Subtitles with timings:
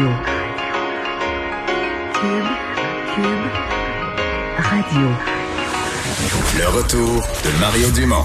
[0.00, 0.16] Radio.
[2.14, 2.50] Cube,
[3.14, 3.46] Cube,
[4.56, 5.08] Radio.
[6.58, 8.24] Le retour de Mario Dumont.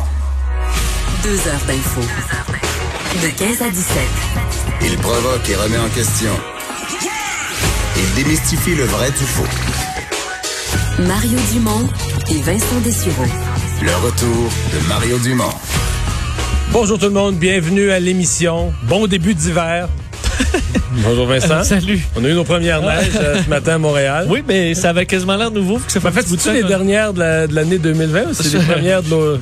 [1.24, 2.02] Deux heures d'info.
[3.22, 3.98] De 15 à 17.
[4.84, 6.32] Il provoque et remet en question.
[7.98, 9.44] Il démystifie le vrai du faux.
[11.00, 11.90] Mario Dumont
[12.30, 13.26] et Vincent Dessureau.
[13.82, 15.54] Le retour de Mario Dumont.
[16.72, 18.74] Bonjour tout le monde, bienvenue à l'émission.
[18.84, 19.90] Bon début d'hiver.
[21.04, 21.64] Bonjour Vincent.
[21.64, 22.00] Salut.
[22.16, 24.28] On a eu nos premières neiges euh, ce matin à Montréal.
[24.30, 25.78] Oui, mais ça avait quasiment l'air nouveau.
[25.80, 28.58] Que ça fait En fait, c'est les dernières de la- de l'année 2020 ou c'est
[28.58, 29.40] les premières de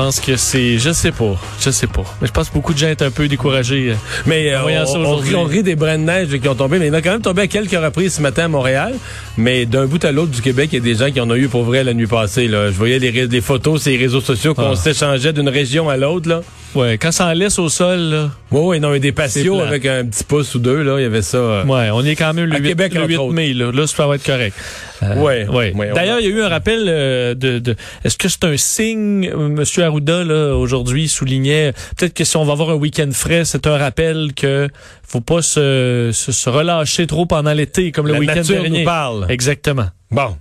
[0.00, 2.04] pense que c'est, je sais pas, je sais pas.
[2.22, 3.94] Mais je pense que beaucoup de gens étaient un peu découragés.
[4.26, 6.54] Mais euh, Voyons ça on, on, rit, on rit des brins de neige qui ont
[6.54, 8.48] tombé, mais il y en a quand même tombé à quelques reprises ce matin à
[8.48, 8.94] Montréal.
[9.36, 11.34] Mais d'un bout à l'autre du Québec, il y a des gens qui en ont
[11.34, 12.48] eu pour vrai la nuit passée.
[12.48, 12.68] Là.
[12.70, 14.76] Je voyais les, photos sur les réseaux sociaux qu'on Ah.
[14.76, 16.28] s'échangeait d'une région à l'autre.
[16.30, 16.40] là.
[16.74, 19.84] Ouais, quand ça en laisse au sol, là, Oui, oui, non, mais des patios avec
[19.86, 21.36] un petit pouce ou deux, là, il y avait ça.
[21.36, 23.34] euh, ouais, on est quand même le À 8, Québec, le entre 8 autres.
[23.34, 23.70] mai, là.
[23.72, 24.54] Là, ça va être correct.
[25.02, 25.72] Euh, Ouais, ouais.
[25.94, 29.30] D'ailleurs, il y a eu un rappel euh, de, de est-ce que c'est un signe,
[29.34, 33.66] Monsieur Arruda, là, aujourd'hui, soulignait, peut-être que si on va avoir un week-end frais, c'est
[33.66, 34.68] un rappel que
[35.06, 38.80] faut pas se, se, se relâcher trop pendant l'été, comme le La week-end nature dernier.
[38.80, 39.26] nous parle.
[39.28, 39.86] Exactement.
[40.12, 40.36] Bon.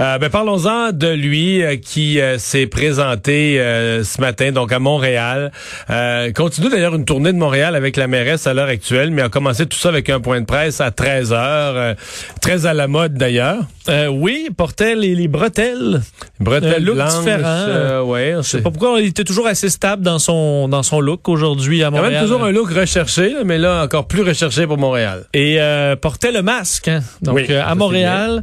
[0.00, 4.80] Euh, ben, parlons-en de lui euh, qui euh, s'est présenté euh, ce matin donc à
[4.80, 5.52] Montréal.
[5.88, 9.28] Euh, continue d'ailleurs une tournée de Montréal avec la mairesse à l'heure actuelle, mais a
[9.28, 11.94] commencé tout ça avec un point de presse à 13 heures, euh,
[12.42, 13.58] très à la mode d'ailleurs.
[13.88, 16.00] Euh, oui, portait les, les bretelles.
[16.40, 18.00] Bretelles look blanches, différent.
[18.02, 21.28] ouais, Je sais pas pourquoi il était toujours assez stable dans son dans son look
[21.28, 22.12] aujourd'hui à Quand Montréal.
[22.14, 25.26] même toujours un look recherché, mais là encore plus recherché pour Montréal.
[25.34, 26.88] Et euh, portait le masque.
[26.88, 27.02] hein.
[27.22, 28.42] Donc Oui, à Montréal,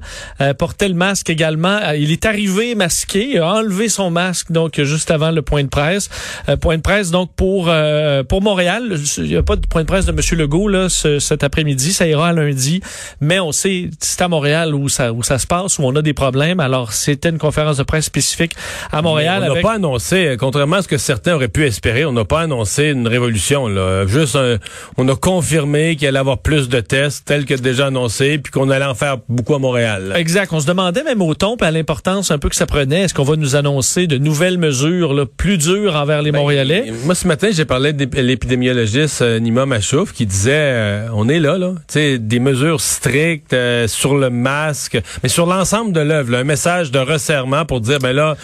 [0.62, 1.80] portait le masque également.
[1.82, 5.70] Euh, il est arrivé masqué, a enlevé son masque donc juste avant le point de
[5.70, 6.08] presse.
[6.50, 8.96] Euh, point de presse donc pour euh, pour Montréal.
[9.18, 11.94] Il n'y a pas de point de presse de Monsieur Legault là ce- cet après-midi.
[11.94, 12.80] Ça ira à lundi.
[13.22, 16.04] Mais on sait c'est à Montréal où ça où ça se passe où on a
[16.04, 16.60] des problèmes.
[16.60, 18.54] Alors c'était une conférence de presse spécifique
[18.92, 21.66] à Montréal Mais on n'a avec pas annoncé, contrairement à ce que certains auraient pu
[21.66, 23.68] espérer, on n'a pas annoncé une révolution.
[23.68, 24.06] Là.
[24.06, 24.58] Juste, un-
[24.98, 28.70] on a confirmé qu'il allait avoir plus de tests, tels que déjà annoncé, puis qu'on
[28.70, 30.10] allait en faire beaucoup à Montréal.
[30.10, 30.20] là.
[30.20, 30.51] Exact.
[30.54, 33.04] On se demandait même au ton, à l'importance un peu que ça prenait.
[33.04, 36.88] Est-ce qu'on va nous annoncer de nouvelles mesures là, plus dures envers les Montréalais?
[36.88, 41.30] Ben, Moi, ce matin, j'ai parlé de l'épidémiologiste euh, Nima Machouf qui disait, euh, on
[41.30, 45.94] est là, là, tu sais, des mesures strictes euh, sur le masque, mais sur l'ensemble
[45.94, 48.36] de l'œuvre, un message de resserrement pour dire, ben là,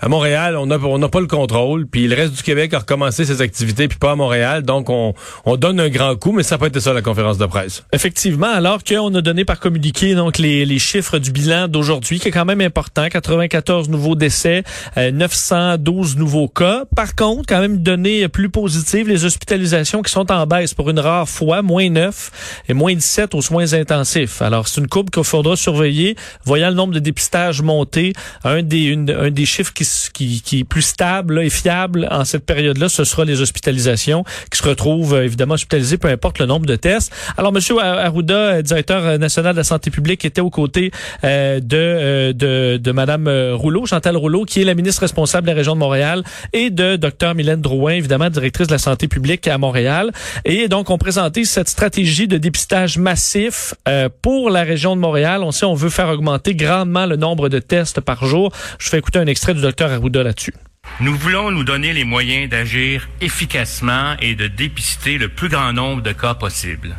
[0.00, 3.24] à Montréal, on n'a on pas le contrôle, puis le reste du Québec a recommencé
[3.24, 6.54] ses activités, puis pas à Montréal, donc on, on donne un grand coup, mais ça
[6.54, 7.82] n'a pas été ça la conférence de presse.
[7.92, 12.28] Effectivement, alors qu'on a donné par communiqué donc les, les chiffres du bilan d'aujourd'hui, qui
[12.28, 14.62] est quand même important, 94 nouveaux décès,
[14.96, 16.84] euh, 912 nouveaux cas.
[16.94, 20.90] Par contre, quand même une donnée plus positive, les hospitalisations qui sont en baisse pour
[20.90, 24.42] une rare fois, moins 9 et moins 17 aux soins intensifs.
[24.42, 28.12] Alors, c'est une courbe qu'il faudra surveiller, voyant le nombre de dépistages monter.
[28.44, 32.24] Un des, une- un des chiffres qui, qui, qui est plus stable et fiable en
[32.24, 36.46] cette période-là, ce sera les hospitalisations qui se retrouvent euh, évidemment hospitalisés, peu importe le
[36.46, 37.12] nombre de tests.
[37.36, 40.90] Alors, Monsieur Arruda, euh, directeur euh, national de la santé publique, était aux côtés
[41.24, 45.52] euh, euh, de, de Madame euh, Rouleau, Chantal Rouleau, qui est la ministre responsable de
[45.52, 49.46] la région de Montréal, et de Dr Mylène Drouin, évidemment, directrice de la santé publique
[49.48, 50.12] à Montréal.
[50.44, 55.42] Et donc, on présenté cette stratégie de dépistage massif euh, pour la région de Montréal.
[55.42, 58.52] On sait, on veut faire augmenter grandement le nombre de tests par jour.
[58.78, 60.54] Je fais écouter un extrait du docteur Arruda là-dessus.
[61.00, 66.02] Nous voulons nous donner les moyens d'agir efficacement et de dépister le plus grand nombre
[66.02, 66.96] de cas possible.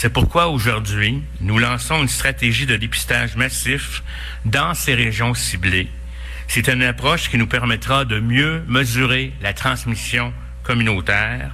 [0.00, 4.04] C'est pourquoi aujourd'hui, nous lançons une stratégie de dépistage massif
[4.44, 5.88] dans ces régions ciblées.
[6.46, 10.32] C'est une approche qui nous permettra de mieux mesurer la transmission
[10.62, 11.50] communautaire,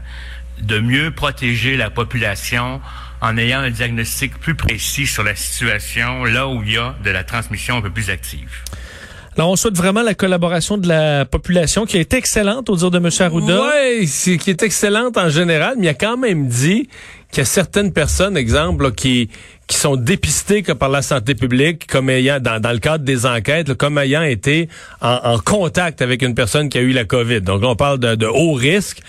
[0.60, 2.82] de mieux protéger la population
[3.22, 7.09] en ayant un diagnostic plus précis sur la situation là où il y a de
[7.09, 8.62] la transmission un peu plus active.
[9.37, 12.99] Alors, on souhaite vraiment la collaboration de la population qui est excellente au dire de
[12.99, 13.09] M.
[13.19, 13.62] Arruda.
[13.99, 16.88] Oui, qui est excellente en général, mais il a quand même dit
[17.31, 19.29] qu'il y a certaines personnes, exemple, qui
[19.67, 23.97] qui sont dépistées par la santé publique comme ayant, dans, le cadre des enquêtes, comme
[23.97, 24.69] ayant été
[25.00, 27.41] en, contact avec une personne qui a eu la COVID.
[27.41, 29.00] Donc on parle de haut risque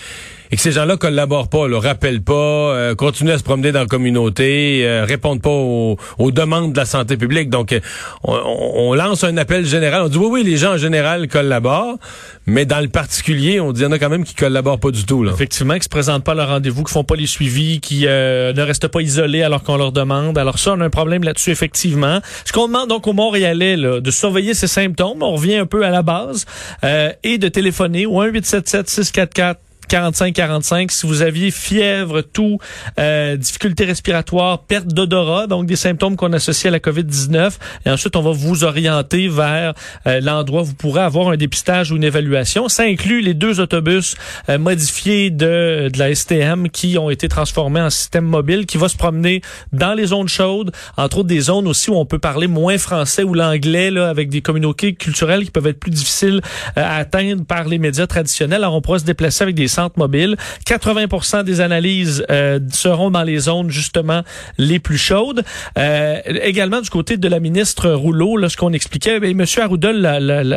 [0.50, 3.80] et que ces gens-là collaborent pas, le rappellent pas, euh, continuent à se promener dans
[3.80, 7.50] la communauté, euh, répondent pas aux, aux demandes de la santé publique.
[7.50, 7.80] Donc, euh,
[8.24, 8.34] on,
[8.76, 10.02] on lance un appel général.
[10.02, 11.98] On dit oui, oui, les gens en général collaborent,
[12.46, 14.90] mais dans le particulier, on dit il y en a quand même qui collaborent pas
[14.90, 15.22] du tout.
[15.22, 15.32] Là.
[15.32, 18.52] Effectivement, qui se présentent pas à leur rendez-vous, qui font pas les suivis, qui euh,
[18.52, 20.38] ne restent pas isolés alors qu'on leur demande.
[20.38, 22.20] Alors ça, on a un problème là-dessus, effectivement.
[22.44, 25.84] Ce qu'on demande donc aux Montréalais, là, de surveiller ces symptômes, on revient un peu
[25.84, 26.46] à la base,
[26.84, 30.90] euh, et de téléphoner au 1 877 644 45-45.
[30.90, 32.58] Si vous aviez fièvre, tout,
[32.98, 37.52] euh, difficultés respiratoires, perte d'odorat, donc des symptômes qu'on associe à la COVID-19.
[37.84, 39.74] Et ensuite, on va vous orienter vers
[40.06, 42.68] euh, l'endroit où vous pourrez avoir un dépistage ou une évaluation.
[42.68, 44.16] Ça inclut les deux autobus
[44.48, 48.88] euh, modifiés de, de la STM qui ont été transformés en système mobile qui va
[48.88, 49.40] se promener
[49.72, 53.22] dans les zones chaudes, entre autres des zones aussi où on peut parler moins français
[53.22, 56.40] ou l'anglais, là, avec des communautés culturelles qui peuvent être plus difficiles
[56.74, 58.62] à atteindre par les médias traditionnels.
[58.62, 60.36] Alors, on pourra se déplacer avec des centres mobiles.
[60.66, 64.22] 80% des analyses euh, seront dans les zones justement
[64.58, 65.44] les plus chaudes.
[65.78, 69.46] Euh, également du côté de la ministre Rouleau, là, ce qu'on expliquait, ben, M.
[69.62, 69.90] Arruda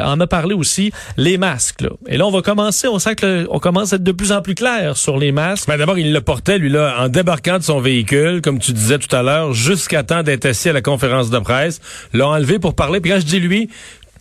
[0.05, 1.81] en a parlé aussi, les masques.
[1.81, 1.89] Là.
[2.07, 4.41] Et là, on va commencer, on sent que on commence à être de plus en
[4.41, 5.67] plus clair sur les masques.
[5.67, 8.97] Ben, D'abord, il le portait, lui, là, en débarquant de son véhicule, comme tu disais
[8.97, 11.81] tout à l'heure, jusqu'à temps d'être assis à la conférence de presse,
[12.13, 12.99] l'a enlevé pour parler.
[12.99, 13.69] Puis quand je dis lui,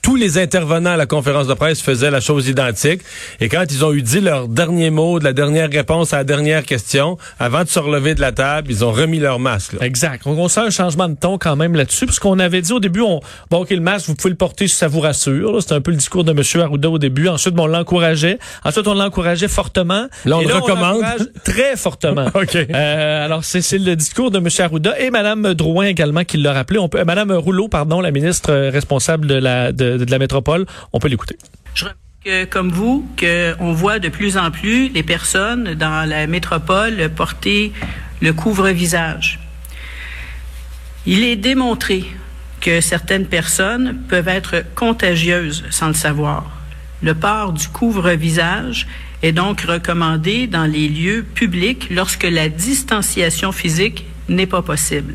[0.03, 3.03] tous les intervenants à la conférence de presse faisaient la chose identique.
[3.41, 6.25] Et quand ils ont eu dit leur dernier mot, de la dernière réponse à la
[6.25, 9.77] dernière question, avant de se relever de la table, ils ont remis leur masque.
[9.81, 10.25] Exact.
[10.25, 12.81] Donc, on sent un changement de ton quand même là-dessus, parce qu'on avait dit au
[12.81, 15.61] début, on, bon, OK, le masque, vous pouvez le porter si ça vous rassure.
[15.61, 16.63] C'était un peu le discours de M.
[16.63, 17.29] Arruda au début.
[17.29, 18.39] Ensuite, bon, on l'encourageait.
[18.65, 20.09] Ensuite, on l'encourageait fortement.
[20.25, 21.03] Là, on le recommande.
[21.45, 22.27] très fortement.
[22.35, 22.55] OK.
[22.57, 24.49] Euh, alors, c'est le discours de M.
[24.59, 26.79] Arruda et Mme Drouin également qui l'a rappelé.
[26.79, 30.67] On peut, Mme Rouleau, pardon, la ministre responsable de la, de, de la métropole.
[30.93, 31.37] On peut l'écouter.
[31.75, 31.87] Je
[32.25, 37.73] que, comme vous, qu'on voit de plus en plus les personnes dans la métropole porter
[38.21, 39.39] le couvre-visage.
[41.07, 42.05] Il est démontré
[42.61, 46.51] que certaines personnes peuvent être contagieuses sans le savoir.
[47.03, 48.89] Le port du couvre-visage
[49.23, 55.15] est donc recommandé dans les lieux publics lorsque la distanciation physique n'est pas possible.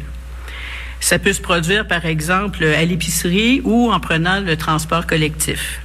[1.03, 5.81] Ça peut se produire, par exemple, à l'épicerie ou en prenant le transport collectif.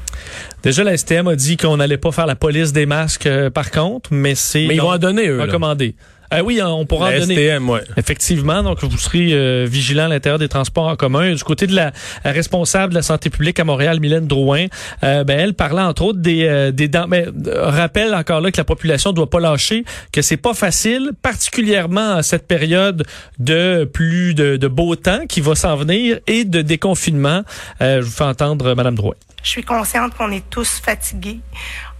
[0.62, 3.72] Déjà, la STM a dit qu'on n'allait pas faire la police des masques, euh, par
[3.72, 4.66] contre, mais c'est...
[4.68, 5.40] Mais ils vont en donner, eux.
[5.40, 5.96] Recommandé.
[6.30, 7.34] Ah oui, on pourra en donner.
[7.34, 7.80] STM, ouais.
[7.96, 11.32] Effectivement, donc vous serez euh, vigilant à l'intérieur des transports en commun.
[11.32, 11.92] Du côté de la,
[12.24, 14.66] responsable de la santé publique à Montréal, Mylène Drouin,
[15.04, 17.06] euh, ben, elle parlait entre autres des, euh, des dents.
[17.08, 17.26] Mais
[17.62, 22.22] rappelle encore là que la population doit pas lâcher, que c'est pas facile, particulièrement à
[22.22, 23.06] cette période
[23.38, 27.42] de plus de, de beau temps qui va s'en venir et de déconfinement.
[27.80, 29.14] je vous fais entendre Madame Drouin.
[29.42, 31.40] Je suis consciente qu'on est tous fatigués.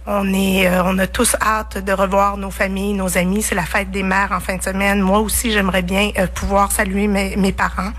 [0.07, 3.41] On est, euh, on a tous hâte de revoir nos familles, nos amis.
[3.41, 5.01] C'est la fête des mères en fin de semaine.
[5.01, 7.91] Moi aussi, j'aimerais bien euh, pouvoir saluer mes, mes parents.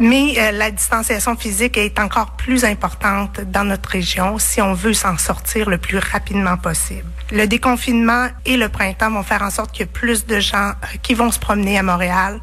[0.00, 4.94] Mais euh, la distanciation physique est encore plus importante dans notre région si on veut
[4.94, 7.08] s'en sortir le plus rapidement possible.
[7.32, 10.72] Le déconfinement et le printemps vont faire en sorte qu'il y ait plus de gens
[11.02, 12.40] qui vont se promener à Montréal.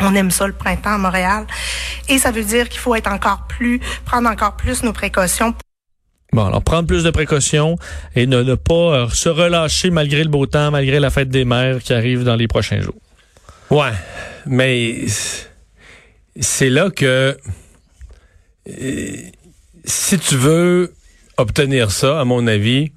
[0.00, 1.46] On aime ça le printemps à Montréal.
[2.08, 5.54] Et ça veut dire qu'il faut être encore plus, prendre encore plus nos précautions.
[6.32, 7.76] Bon, alors prendre plus de précautions
[8.14, 11.80] et ne, pas euh, se relâcher malgré le beau temps, malgré la fête des mères
[11.80, 12.94] qui arrive dans les prochains jours.
[13.70, 13.92] Ouais,
[14.46, 15.06] mais
[16.38, 17.36] c'est là que
[18.68, 19.16] euh,
[19.84, 20.94] si tu veux
[21.36, 22.92] obtenir ça, à mon avis,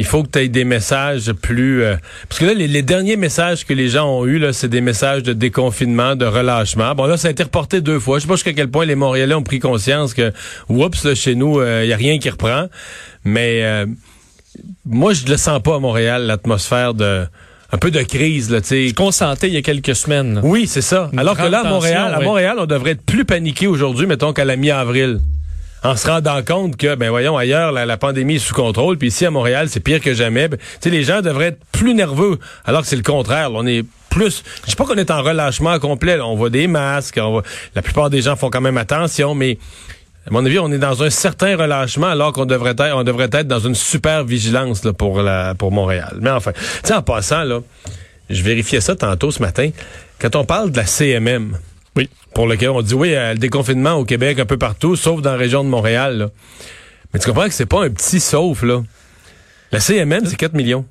[0.00, 1.82] il faut que tu aies des messages plus...
[1.82, 4.80] Euh, parce que là, les, derniers messages que les gens ont eus, là, c'est des
[4.80, 6.94] messages de déconfinement, de relâchement.
[6.94, 8.16] Bon, là, ça a été reporté deux fois.
[8.16, 10.32] Je sais pas jusqu'à quel point les Montréalais ont pris conscience que,
[10.70, 12.68] oups, là, chez nous, il euh, y a rien qui reprend.
[13.24, 13.84] Mais euh,
[14.86, 17.26] moi, je le sens pas à Montréal, l'atmosphère de
[17.72, 18.92] un peu de crise là, tu sais.
[18.94, 20.40] Qu'on sentait il y a quelques semaines.
[20.42, 21.10] Oui, c'est ça.
[21.14, 24.46] Alors que là, à Montréal, à Montréal, on devrait être plus paniqué aujourd'hui, mettons qu'à
[24.46, 25.20] la mi-avril
[25.82, 29.26] en se rendant compte que, ben voyons, ailleurs, la, pandémie est sous contrôle, puis ici
[29.26, 30.48] à Montréal, c'est pire que jamais.
[30.48, 33.50] Ben, les gens devraient être plus nerveux, alors que c'est le contraire.
[33.52, 34.42] on est plus.
[34.64, 36.20] Je sais pas qu'on est en relâchement complet.
[36.20, 37.42] On voit des masques, on
[37.74, 39.56] la plupart des gens font quand même attention, mais
[40.26, 43.30] à mon avis, on est dans un certain relâchement alors qu'on devrait être, on devrait
[43.32, 46.18] être dans une super vigilance là, pour la, pour Montréal.
[46.20, 46.52] Mais enfin,
[46.92, 47.60] en passant là,
[48.28, 49.70] je vérifiais ça tantôt ce matin.
[50.18, 51.56] Quand on parle de la CMM,
[51.96, 52.08] oui.
[52.34, 55.36] Pour lequel on dit oui, le déconfinement au Québec un peu partout, sauf dans la
[55.36, 56.30] région de Montréal.
[57.12, 58.82] Mais tu comprends que c'est pas un petit sauf, là.
[59.72, 60.84] La CMN, c'est 4 millions.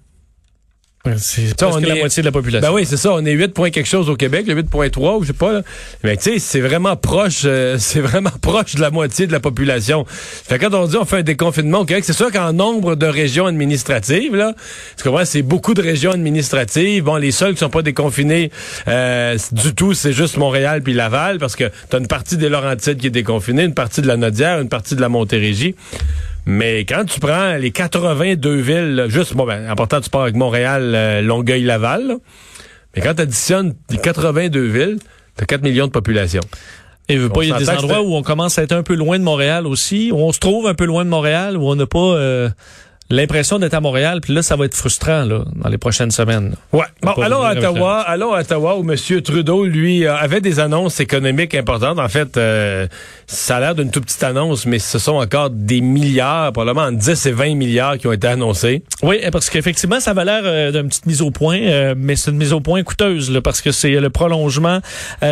[1.18, 2.70] C'est presque la moitié de la population.
[2.70, 3.14] Ben oui, c'est ça.
[3.14, 5.62] On est 8 points quelque chose au Québec, le 8.3 ou je sais pas.
[6.04, 9.40] Mais tu sais, c'est vraiment proche, euh, c'est vraiment proche de la moitié de la
[9.40, 10.06] population.
[10.08, 13.06] Fait quand on dit on fait un déconfinement au Québec, c'est sûr qu'en nombre de
[13.06, 14.54] régions administratives, là,
[14.98, 17.04] tu comprends, c'est beaucoup de régions administratives.
[17.04, 18.52] Bon, les seuls qui sont pas déconfinés
[18.88, 22.98] euh, du tout, c'est juste Montréal puis Laval, parce que t'as une partie des Laurentides
[22.98, 25.76] qui est déconfinée, une partie de la Nodière, une partie de la Montérégie.
[26.50, 30.94] Mais quand tu prends les 82 villes, juste, bon, ben, important, tu pars avec Montréal,
[30.96, 32.18] euh, Longueuil, Laval,
[32.96, 34.98] mais quand tu additionnes les 82 villes,
[35.38, 36.42] tu as 4 millions de population.
[37.08, 38.96] Et veut pas, il y a des endroits où on commence à être un peu
[38.96, 41.76] loin de Montréal aussi, où on se trouve un peu loin de Montréal, où on
[41.76, 42.50] n'a pas euh,
[43.10, 46.56] l'impression d'être à Montréal, puis là, ça va être frustrant là, dans les prochaines semaines.
[46.72, 46.86] Ouais.
[47.02, 48.96] Bon, allons à Ottawa, allons à Ottawa où M.
[49.22, 51.98] Trudeau, lui, euh, avait des annonces économiques importantes.
[52.00, 52.88] En fait, euh,
[53.26, 56.98] ça a l'air d'une toute petite annonce, mais ce sont encore des milliards, probablement entre
[57.00, 58.84] 10 et 20 milliards qui ont été annoncés.
[59.02, 62.30] Oui, parce qu'effectivement, ça va l'air euh, d'une petite mise au point, euh, mais c'est
[62.32, 64.80] une mise au point coûteuse, là, parce que c'est le prolongement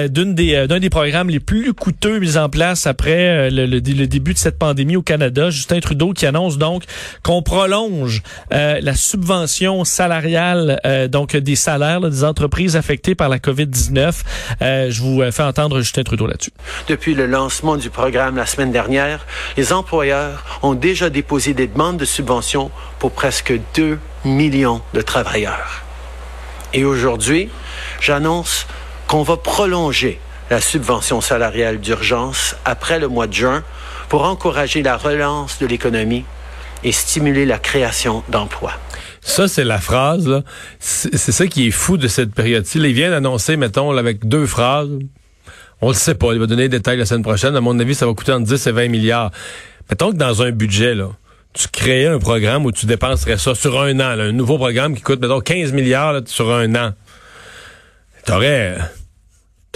[0.10, 4.08] d'une des d'un des programmes les plus coûteux mis en place après le, le- le
[4.08, 5.50] début de cette pandémie au Canada.
[5.50, 6.84] Justin Trudeau qui annonce donc
[7.24, 7.67] qu'on prolonge
[8.54, 14.14] euh, la subvention salariale euh, donc des salaires des entreprises affectées par la COVID-19.
[14.62, 16.52] Euh, je vous fais entendre Justin Trudeau là-dessus.
[16.88, 19.26] Depuis le lancement du programme la semaine dernière,
[19.58, 25.84] les employeurs ont déjà déposé des demandes de subventions pour presque 2 millions de travailleurs.
[26.74, 27.50] Et aujourd'hui,
[28.00, 28.66] j'annonce
[29.08, 30.20] qu'on va prolonger
[30.50, 33.64] la subvention salariale d'urgence après le mois de juin
[34.10, 36.24] pour encourager la relance de l'économie
[36.84, 38.74] et stimuler la création d'emplois.
[39.22, 40.44] Ça, c'est la phrase.
[40.80, 42.78] C'est ça qui est fou de cette période-ci.
[42.80, 44.90] Il vient d'annoncer, mettons, là, avec deux phrases.
[45.82, 46.32] On le sait pas.
[46.34, 47.56] Il va donner des détails la semaine prochaine.
[47.56, 49.32] À mon avis, ça va coûter entre 10 et 20 milliards.
[49.90, 51.10] Mettons que dans un budget, là,
[51.54, 54.96] tu créais un programme où tu dépenserais ça sur un an, là, un nouveau programme
[54.96, 56.94] qui coûte, mettons, 15 milliards là, sur un an.
[58.26, 58.78] T'aurais...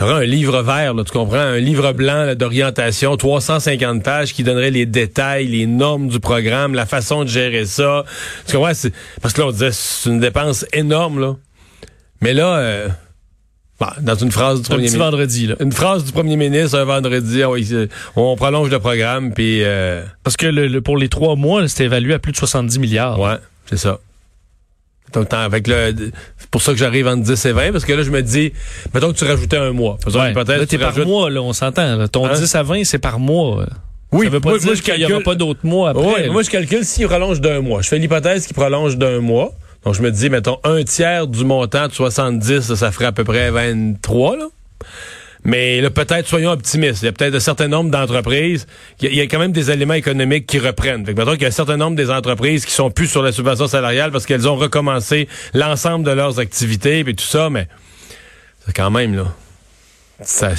[0.01, 1.35] T'aurais un livre vert, là, tu comprends?
[1.37, 6.87] Un livre blanc d'orientation, 350 pages qui donnerait les détails, les normes du programme, la
[6.87, 8.03] façon de gérer ça.
[8.47, 8.71] Tu comprends?
[9.21, 11.35] Parce que là, on disait, c'est une dépense énorme, là.
[12.19, 12.87] Mais là, euh,
[13.79, 15.55] bah, dans une phrase du Un premier petit ministre, vendredi là.
[15.59, 17.49] une phrase du premier ministre un vendredi, ah
[18.15, 21.85] on prolonge le programme, puis euh, Parce que le, le- pour les trois mois, c'était
[21.85, 23.19] évalué à plus de 70 milliards.
[23.19, 23.35] ouais,
[23.67, 23.99] c'est ça.
[25.13, 25.93] Donc, t'en- avec le,
[26.37, 28.53] c'est pour ça que j'arrive entre 10 et 20, parce que là, je me dis,
[28.93, 29.97] mettons que tu rajoutais un mois.
[30.07, 30.33] Ouais.
[30.33, 31.95] Là, tu t'es par rajoutes- mois, là, on s'entend.
[31.97, 32.07] là.
[32.07, 32.33] Ton Hein?
[32.33, 33.65] 10 à 20, c'est par mois.
[34.13, 35.89] Oui, ça veut pas moi- dire moi, je qu'il y aura calcule- pas d'autres mois
[35.91, 36.05] après.
[36.05, 37.81] Ouais, moi, je calcule s'il prolonge d'un mois.
[37.81, 39.51] Je fais l'hypothèse qu'il prolonge d'un mois.
[39.85, 43.11] Donc, je me dis, mettons, un tiers du montant de 70, ça, ça ferait à
[43.11, 44.45] peu près 23, là.
[45.43, 47.01] Mais là, peut-être, soyons optimistes.
[47.01, 48.67] Il y a peut-être un certain nombre d'entreprises.
[49.01, 51.03] Il y, a- quand même des éléments économiques qui reprennent.
[51.05, 53.23] Fait que, mettons qu'il y a un certain nombre des entreprises qui sont plus sur
[53.23, 57.67] la subvention salariale parce qu'elles ont recommencé l'ensemble de leurs activités et tout ça, mais
[58.65, 59.33] c'est quand même, là.
[60.23, 60.51] Ça,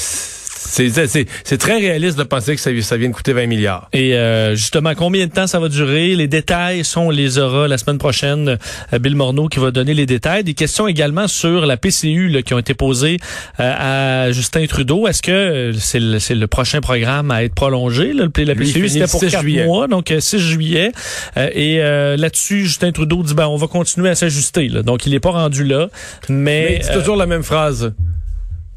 [0.65, 3.89] c'est, très réaliste de penser que ça, ça vient de coûter 20 milliards.
[3.93, 6.15] Et euh, justement, combien de temps ça va durer?
[6.15, 8.59] Les détails sont, on les aura la semaine prochaine.
[8.93, 10.45] Euh, Bill Morneau qui va donner les détails.
[10.45, 13.19] Des questions également sur la PCU là, qui ont été posées
[13.61, 15.07] euh, à Justin Trudeau.
[15.07, 18.13] Est-ce que euh, c'est le, le prochain programme à être prolongé?
[18.13, 18.27] Là?
[18.37, 19.65] La PCU, c'était pour 6 quatre juillet.
[19.67, 20.93] mois, donc euh, 6 juillet.
[21.37, 24.69] Euh, et euh, là-dessus, Justin Trudeau dit, ben, on va continuer à s'ajuster.
[24.69, 25.89] Donc, il n'est pas rendu là.
[26.29, 27.93] Mais Mais, c'est euh, toujours la même phrase.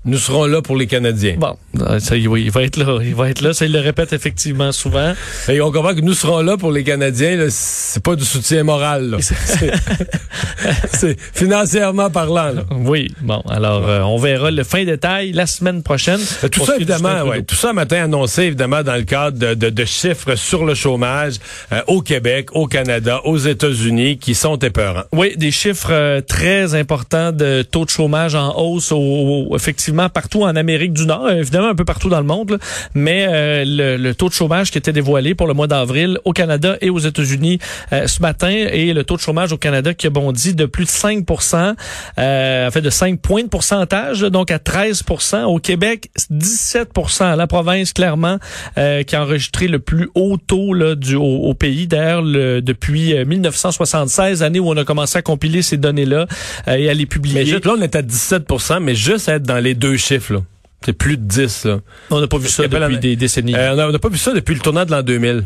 [0.06, 1.36] Nous serons là pour les Canadiens.
[1.38, 3.00] Bon, euh, ça, oui, il va être là.
[3.04, 3.54] Il va être là.
[3.54, 5.14] Ça, il le répète effectivement souvent.
[5.50, 7.48] Et on comprend que nous serons là pour les Canadiens.
[7.50, 9.10] C'est pas du soutien moral.
[9.10, 9.18] là.
[9.22, 12.52] C'est- financièrement parlant.
[12.52, 12.64] là.
[12.72, 16.20] Oui, bon, alors euh, on verra le fin détail la semaine prochaine.
[16.44, 19.70] Euh, Tout ça, évidemment, ouais, tout ça matin annoncé, évidemment, dans le cadre de, de-
[19.70, 21.36] de chiffres sur le chômage
[21.72, 25.04] euh, au Québec, au Canada, aux États-Unis, qui sont épeurants.
[25.12, 29.95] Oui, des chiffres euh, très importants de taux de chômage en hausse, au, au- effectivement
[30.10, 32.60] partout en Amérique du Nord, euh, évidemment un peu partout dans le monde,
[32.94, 36.32] mais euh, le, le taux de chômage qui était dévoilé pour le mois d'avril au
[36.34, 37.60] Canada et aux États-Unis
[37.94, 40.86] euh, ce matin, et le taux de chômage au Canada qui a bondi de plus
[40.86, 41.26] de 5
[42.18, 47.48] euh, en fait de 5 points de pourcentage, donc à 13% Au Québec, 17% La
[47.48, 48.38] province, clairement,
[48.78, 51.88] euh, qui a enregistré le plus haut taux là, du, au, au pays.
[51.88, 56.28] D'ailleurs, le- depuis euh, 1976, année où on a commencé à compiler ces données-là
[56.68, 57.44] euh, et à les publier.
[57.66, 58.44] Là, on est à 17
[58.82, 60.40] mais juste être dans les chiffres, là.
[60.84, 61.80] C'est plus de 10, là.
[62.12, 63.56] on n'a pas vu ça depuis pas des décennies.
[63.56, 65.46] Euh, on n'a pas vu ça depuis le tournant de l'an 2000.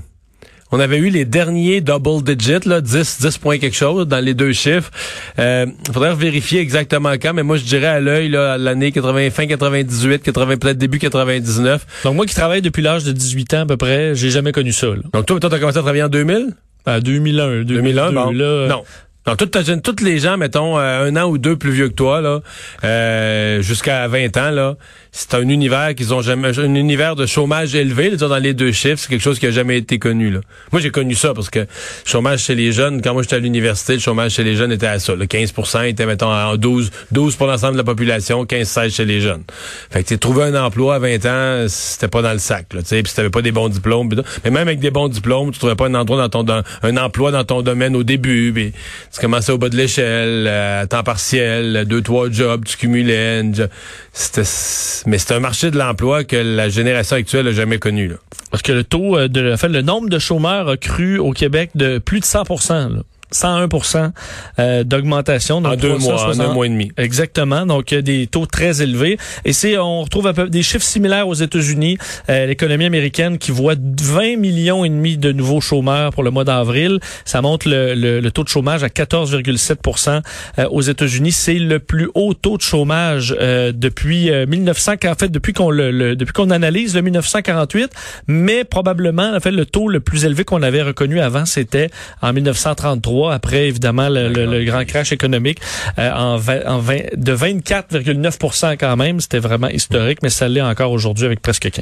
[0.72, 4.36] On avait eu les derniers double digits, là, 10, 10 points quelque chose dans les
[4.36, 4.92] deux chiffres.
[5.40, 9.48] Euh, faudrait vérifier exactement quand, mais moi je dirais à l'œil, là, l'année 80, fin
[9.48, 11.88] 98, 80, peut-être début 99.
[12.04, 14.72] Donc moi qui travaille depuis l'âge de 18 ans à peu près, j'ai jamais connu
[14.72, 14.88] ça.
[14.88, 14.98] Là.
[15.12, 16.54] Donc toi, toi, t'as commencé à travailler en 2000?
[16.86, 18.32] À 2001, 2002, 2001, bon.
[18.32, 18.84] là, Non.
[19.30, 21.88] Non, toute ta jeune, tous les gens, mettons, euh, un an ou deux plus vieux
[21.88, 22.40] que toi, là,
[22.84, 24.76] euh, jusqu'à 20 ans, là,
[25.12, 28.72] c'est un univers qu'ils ont jamais, un univers de chômage élevé, là, dans les deux
[28.72, 30.40] chiffres, c'est quelque chose qui a jamais été connu, là.
[30.72, 31.68] Moi, j'ai connu ça parce que le
[32.06, 34.88] chômage chez les jeunes, quand moi j'étais à l'université, le chômage chez les jeunes était
[34.88, 38.96] à ça, le 15% était, mettons, en 12, 12 pour l'ensemble de la population, 15-16
[38.96, 39.44] chez les jeunes.
[39.92, 42.82] Fait que, tu trouver un emploi à 20 ans, c'était pas dans le sac, là,
[42.82, 44.10] tu sais, puis si t'avais pas des bons diplômes,
[44.44, 47.30] mais même avec des bons diplômes, tu trouvais pas un endroit dans ton, un emploi
[47.30, 48.74] dans ton domaine au début, pis,
[49.20, 53.44] tu commençais au bas de l'échelle, euh, à temps partiel, deux, trois jobs, tu cumulais.
[53.44, 58.12] mais c'est un marché de l'emploi que la génération actuelle n'a jamais connu.
[58.50, 61.32] Parce que le taux euh, de, en fait, le nombre de chômeurs a cru au
[61.32, 63.02] Québec de plus de 100 là.
[63.34, 64.12] 101%
[64.60, 65.58] euh, d'augmentation.
[65.58, 66.46] En deux mois, en 360.
[66.46, 66.92] un mois et demi.
[66.98, 67.66] Exactement.
[67.66, 69.18] Donc, euh, des taux très élevés.
[69.46, 71.98] Et c'est, on retrouve peu des chiffres similaires aux États-Unis.
[72.30, 76.44] Euh, L'économie américaine qui voit 20 millions et demi de nouveaux chômeurs pour le mois
[76.44, 77.00] d'avril.
[77.26, 80.22] Ça montre le, le- le taux de chômage à 14,7%
[80.60, 81.32] euh, aux États-Unis.
[81.32, 85.70] C'est le plus haut taux de chômage euh, depuis euh, 1900, en fait, depuis qu'on
[85.70, 87.92] le, le- depuis qu'on analyse le 1948,
[88.28, 91.90] mais probablement, en fait, le taux le plus élevé qu'on avait reconnu avant, c'était
[92.22, 95.60] en 1933, après évidemment le, le- le grand crash économique
[95.98, 99.20] euh, en, de 24,9% quand même.
[99.20, 101.74] C'était vraiment historique, mais ça l'est encore aujourd'hui avec presque 15.